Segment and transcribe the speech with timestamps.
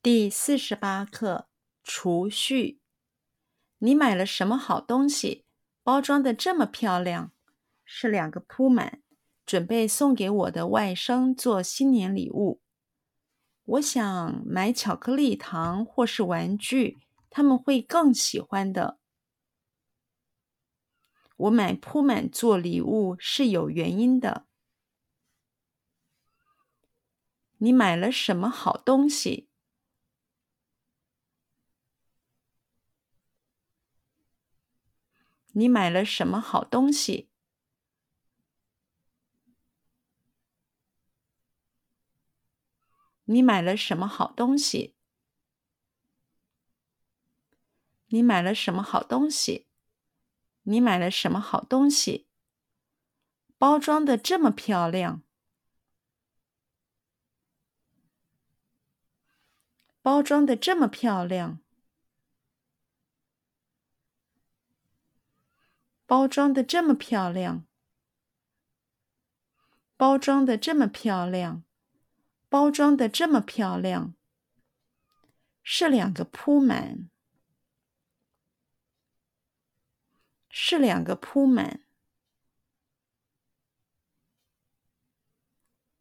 [0.00, 1.48] 第四十八课
[1.82, 2.78] 储蓄。
[3.78, 5.44] 你买了什么好东西？
[5.82, 7.32] 包装的这么漂亮，
[7.84, 9.02] 是两个铺满，
[9.44, 12.60] 准备送给我的外甥做新年礼物。
[13.64, 19.00] 我想买巧克力糖或是玩具，他们会更喜欢的。
[21.36, 24.46] 我买铺满做礼物是有原因的。
[27.56, 29.48] 你买了什么好东西？
[35.58, 37.28] 你买了什么好东西？
[43.24, 44.94] 你买了什么好东西？
[48.06, 49.66] 你买了什么好东西？
[50.62, 52.28] 你买了什么好东西？
[53.58, 55.24] 包装的这么漂亮，
[60.00, 61.58] 包装的这么漂亮。
[66.08, 67.66] 包装的这么漂亮，
[69.94, 71.62] 包装的这么漂亮，
[72.48, 74.14] 包装的这么漂亮，
[75.62, 77.10] 是两个铺满，
[80.48, 81.84] 是两个铺满，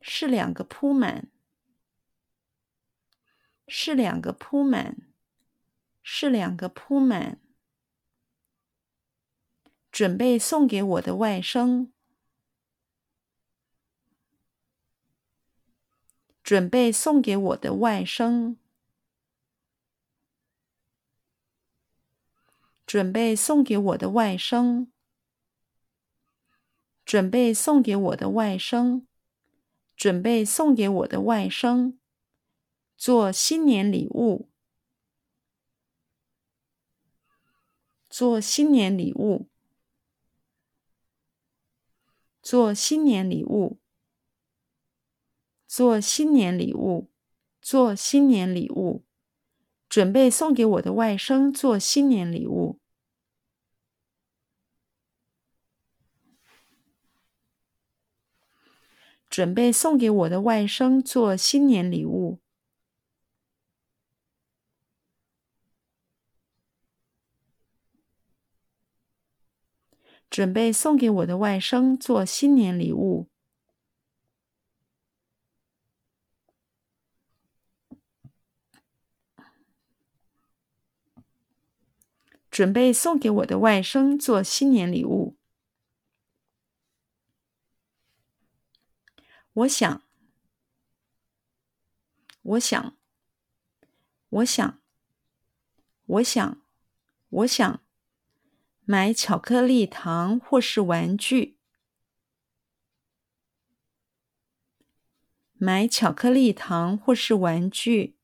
[0.00, 1.30] 是两个铺满，
[3.68, 4.96] 是两个铺满，
[6.02, 7.41] 是两个铺满。
[9.92, 11.90] 准备送给我的外甥，
[16.42, 18.56] 准备送给我的外甥，
[22.86, 24.86] 准备送给我的外甥，
[27.04, 29.04] 准备送给我的外甥，
[29.94, 31.98] 准备送给我的外甥，
[32.96, 34.48] 做新年礼物，
[38.08, 39.51] 做新年礼物。
[42.42, 43.78] 做新年礼物，
[45.68, 47.08] 做新年礼物，
[47.60, 49.04] 做新年礼物，
[49.88, 52.80] 准备送给我的外甥做新年礼物，
[59.30, 62.40] 准备送给我的外甥做新年礼物。
[70.32, 73.28] 准备送给我的外甥做新年礼物。
[82.50, 85.36] 准备送给我的外甥做新年礼物。
[89.52, 90.02] 我想，
[92.40, 92.96] 我想，
[94.30, 94.80] 我想，
[96.06, 96.62] 我想，
[97.28, 97.81] 我想。
[98.84, 101.56] 买巧克力糖或是玩具。
[105.54, 108.16] 买巧克力糖或是玩具。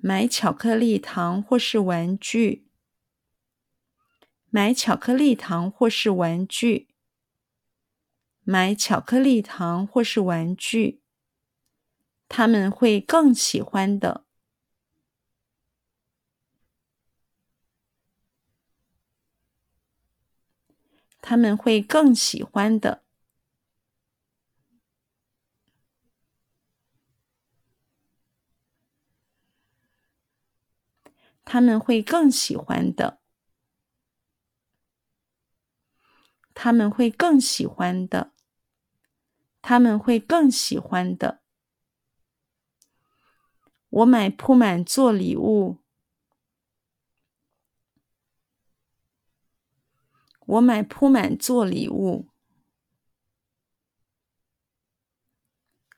[0.00, 2.66] 买巧克力糖或是玩具。
[4.50, 6.88] 买巧克力糖或是玩具。
[8.42, 11.00] 买巧克力糖或是玩具。
[12.28, 14.25] 他们会更喜欢的。
[21.28, 23.02] 他们会更喜欢的。
[31.44, 33.18] 他们会更喜欢的。
[36.54, 38.32] 他们会更喜欢的。
[39.60, 41.42] 他们会更喜欢的。
[43.88, 45.85] 我买铺满做礼物。
[50.46, 52.28] 我买铺满做礼物。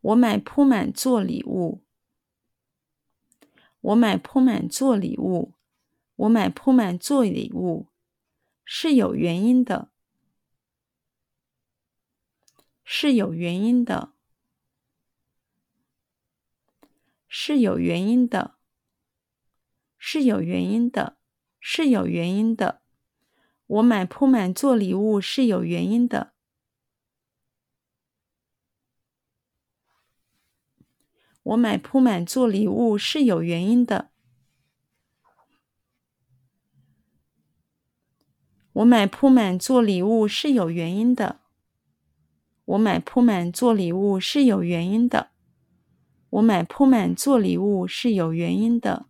[0.00, 1.84] 我买铺满做礼物。
[3.80, 5.54] 我买铺满做礼物。
[6.16, 7.88] 我买铺满做礼物，
[8.64, 9.90] 是有原因的。
[12.84, 14.12] 是有原因的。
[17.26, 18.56] 是有原因的。
[19.96, 21.18] 是有原因的。
[21.58, 22.82] 是有原因的。
[23.70, 26.32] 我买铺满做礼物是有原因的。
[31.44, 34.10] 我买铺满做礼物是有原因的。
[38.72, 41.38] 我买铺满做礼物是有原因的。
[42.64, 45.30] 我买铺满做礼物是有原因的。
[46.30, 49.09] 我买铺满做礼物是有原因的。